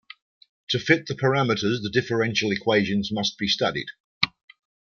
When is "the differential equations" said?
1.83-3.11